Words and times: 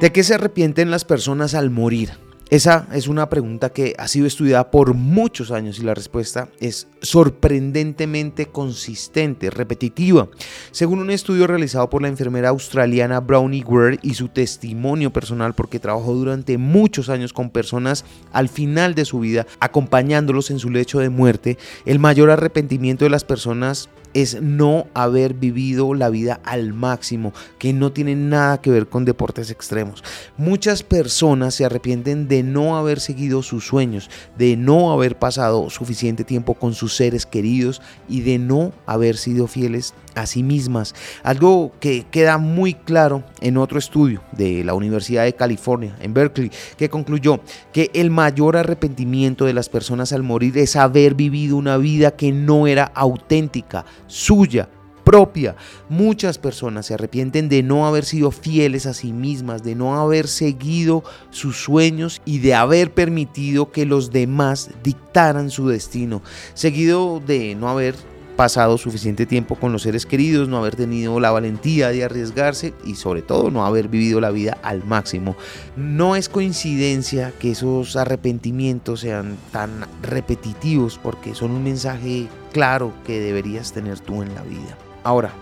¿De 0.00 0.12
qué 0.12 0.22
se 0.22 0.34
arrepienten 0.34 0.92
las 0.92 1.04
personas 1.04 1.54
al 1.54 1.70
morir? 1.70 2.12
Esa 2.50 2.86
es 2.92 3.08
una 3.08 3.28
pregunta 3.28 3.70
que 3.70 3.94
ha 3.98 4.06
sido 4.06 4.28
estudiada 4.28 4.70
por 4.70 4.94
muchos 4.94 5.50
años 5.50 5.80
y 5.80 5.82
la 5.82 5.92
respuesta 5.92 6.48
es 6.60 6.86
sorprendentemente 7.02 8.46
consistente, 8.46 9.50
repetitiva. 9.50 10.28
Según 10.70 11.00
un 11.00 11.10
estudio 11.10 11.48
realizado 11.48 11.90
por 11.90 12.00
la 12.00 12.08
enfermera 12.08 12.50
australiana 12.50 13.18
Brownie 13.18 13.64
Ware 13.64 13.98
y 14.02 14.14
su 14.14 14.28
testimonio 14.28 15.12
personal 15.12 15.54
porque 15.54 15.80
trabajó 15.80 16.14
durante 16.14 16.58
muchos 16.58 17.08
años 17.08 17.32
con 17.32 17.50
personas 17.50 18.04
al 18.32 18.48
final 18.48 18.94
de 18.94 19.04
su 19.04 19.18
vida 19.18 19.48
acompañándolos 19.58 20.52
en 20.52 20.60
su 20.60 20.70
lecho 20.70 21.00
de 21.00 21.10
muerte, 21.10 21.58
el 21.86 21.98
mayor 21.98 22.30
arrepentimiento 22.30 23.04
de 23.04 23.10
las 23.10 23.24
personas 23.24 23.90
es 24.14 24.40
no 24.40 24.86
haber 24.94 25.34
vivido 25.34 25.94
la 25.94 26.08
vida 26.08 26.40
al 26.44 26.72
máximo, 26.72 27.32
que 27.58 27.72
no 27.72 27.92
tiene 27.92 28.14
nada 28.16 28.60
que 28.60 28.70
ver 28.70 28.88
con 28.88 29.04
deportes 29.04 29.50
extremos. 29.50 30.02
Muchas 30.36 30.82
personas 30.82 31.54
se 31.54 31.64
arrepienten 31.64 32.28
de 32.28 32.42
no 32.42 32.76
haber 32.76 33.00
seguido 33.00 33.42
sus 33.42 33.66
sueños, 33.66 34.10
de 34.36 34.56
no 34.56 34.92
haber 34.92 35.18
pasado 35.18 35.70
suficiente 35.70 36.24
tiempo 36.24 36.54
con 36.54 36.74
sus 36.74 36.94
seres 36.96 37.26
queridos 37.26 37.82
y 38.08 38.22
de 38.22 38.38
no 38.38 38.72
haber 38.86 39.16
sido 39.16 39.46
fieles 39.46 39.94
a 40.20 40.26
sí 40.26 40.42
mismas. 40.42 40.94
Algo 41.22 41.72
que 41.80 42.06
queda 42.10 42.38
muy 42.38 42.74
claro 42.74 43.24
en 43.40 43.56
otro 43.56 43.78
estudio 43.78 44.22
de 44.32 44.64
la 44.64 44.74
Universidad 44.74 45.24
de 45.24 45.34
California, 45.34 45.96
en 46.00 46.14
Berkeley, 46.14 46.50
que 46.76 46.88
concluyó 46.88 47.40
que 47.72 47.90
el 47.94 48.10
mayor 48.10 48.56
arrepentimiento 48.56 49.44
de 49.44 49.54
las 49.54 49.68
personas 49.68 50.12
al 50.12 50.22
morir 50.22 50.56
es 50.58 50.76
haber 50.76 51.14
vivido 51.14 51.56
una 51.56 51.76
vida 51.76 52.12
que 52.12 52.32
no 52.32 52.66
era 52.66 52.84
auténtica, 52.84 53.84
suya, 54.06 54.68
propia. 55.08 55.56
Muchas 55.88 56.36
personas 56.36 56.84
se 56.84 56.92
arrepienten 56.92 57.48
de 57.48 57.62
no 57.62 57.86
haber 57.86 58.04
sido 58.04 58.30
fieles 58.30 58.84
a 58.84 58.92
sí 58.92 59.14
mismas, 59.14 59.62
de 59.62 59.74
no 59.74 59.98
haber 59.98 60.28
seguido 60.28 61.02
sus 61.30 61.56
sueños 61.56 62.20
y 62.26 62.40
de 62.40 62.52
haber 62.52 62.92
permitido 62.92 63.72
que 63.72 63.86
los 63.86 64.10
demás 64.10 64.68
dictaran 64.84 65.48
su 65.48 65.66
destino, 65.66 66.20
seguido 66.52 67.22
de 67.26 67.54
no 67.54 67.70
haber 67.70 67.94
pasado 68.38 68.78
suficiente 68.78 69.26
tiempo 69.26 69.56
con 69.56 69.72
los 69.72 69.82
seres 69.82 70.06
queridos, 70.06 70.48
no 70.48 70.58
haber 70.58 70.76
tenido 70.76 71.18
la 71.18 71.32
valentía 71.32 71.88
de 71.88 72.04
arriesgarse 72.04 72.72
y 72.84 72.94
sobre 72.94 73.20
todo 73.20 73.50
no 73.50 73.66
haber 73.66 73.88
vivido 73.88 74.20
la 74.20 74.30
vida 74.30 74.56
al 74.62 74.84
máximo. 74.84 75.34
No 75.74 76.14
es 76.14 76.28
coincidencia 76.28 77.32
que 77.40 77.50
esos 77.50 77.96
arrepentimientos 77.96 79.00
sean 79.00 79.36
tan 79.50 79.86
repetitivos 80.02 81.00
porque 81.02 81.34
son 81.34 81.50
un 81.50 81.64
mensaje 81.64 82.28
claro 82.52 82.92
que 83.04 83.18
deberías 83.18 83.72
tener 83.72 83.98
tú 83.98 84.22
en 84.22 84.32
la 84.32 84.42
vida. 84.42 84.78
Ahora, 85.02 85.32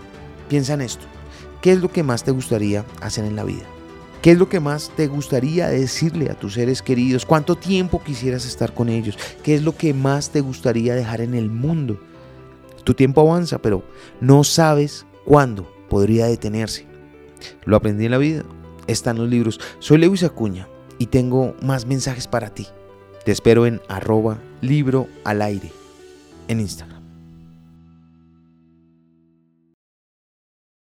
piensa 0.49 0.73
en 0.73 0.81
esto. 0.81 1.05
¿Qué 1.61 1.73
es 1.73 1.79
lo 1.79 1.91
que 1.91 2.01
más 2.01 2.23
te 2.23 2.31
gustaría 2.31 2.83
hacer 2.99 3.25
en 3.25 3.35
la 3.35 3.43
vida? 3.43 3.65
¿Qué 4.23 4.31
es 4.31 4.39
lo 4.39 4.49
que 4.49 4.59
más 4.59 4.89
te 4.95 5.05
gustaría 5.05 5.67
decirle 5.67 6.31
a 6.31 6.33
tus 6.33 6.55
seres 6.55 6.81
queridos? 6.81 7.27
¿Cuánto 7.27 7.57
tiempo 7.57 8.01
quisieras 8.03 8.47
estar 8.47 8.73
con 8.73 8.89
ellos? 8.89 9.19
¿Qué 9.43 9.53
es 9.53 9.61
lo 9.61 9.77
que 9.77 9.93
más 9.93 10.31
te 10.31 10.41
gustaría 10.41 10.95
dejar 10.95 11.21
en 11.21 11.35
el 11.35 11.51
mundo? 11.51 11.99
Tu 12.87 12.93
tiempo 12.93 13.19
avanza, 13.19 13.57
pero 13.57 13.83
no 14.21 14.45
sabes 14.45 15.05
cuándo 15.25 15.69
podría 15.89 16.27
detenerse. 16.27 16.85
Lo 17.65 17.75
aprendí 17.75 18.05
en 18.05 18.11
la 18.11 18.17
vida, 18.17 18.45
está 18.87 19.11
en 19.11 19.17
los 19.17 19.27
libros. 19.27 19.59
Soy 19.79 19.97
Lewis 19.97 20.23
Acuña 20.23 20.69
y 20.97 21.07
tengo 21.07 21.53
más 21.61 21.85
mensajes 21.85 22.27
para 22.27 22.53
ti. 22.53 22.65
Te 23.25 23.33
espero 23.33 23.65
en 23.65 23.81
arroba 23.89 24.39
libro 24.61 25.09
al 25.25 25.41
aire 25.41 25.69
en 26.47 26.61
Instagram. 26.61 26.96